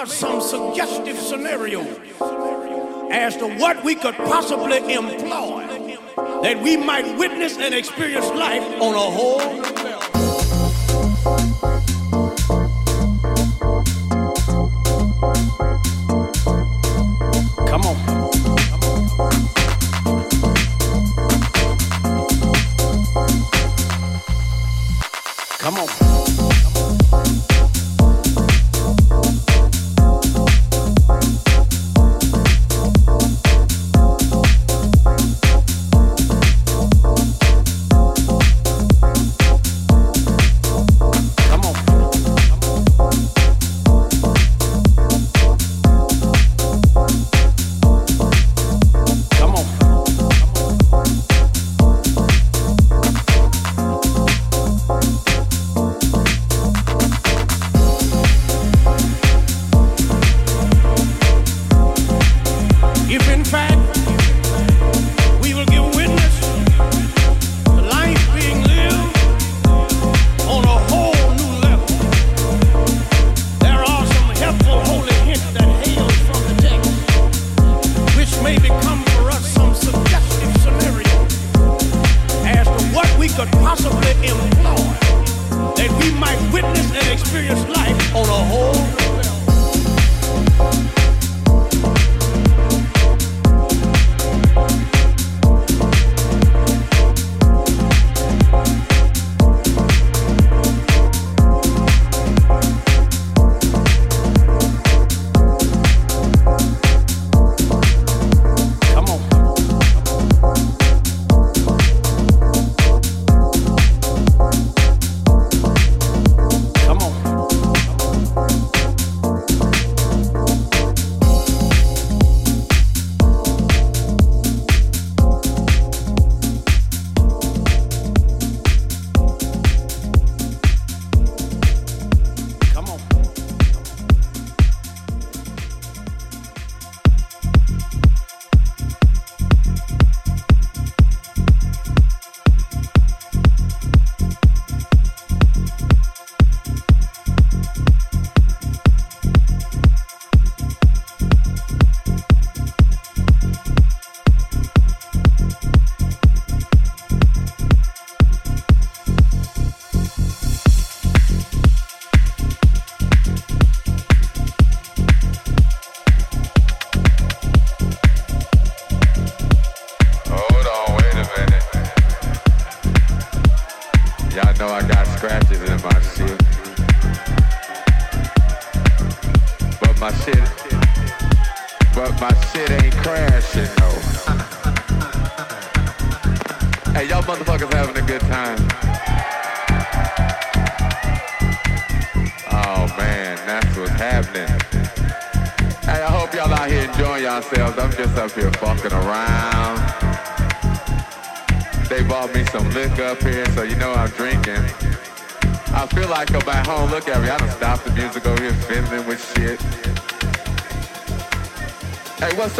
[0.00, 1.98] us some suggestive scenarios
[3.10, 5.66] as to what we could possibly employ
[6.42, 9.69] that we might witness and experience life on a whole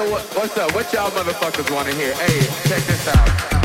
[0.08, 0.75] what, what's up?
[0.75, 2.14] What y'all motherfuckers want to hear?
[2.14, 3.60] Hey, check this out.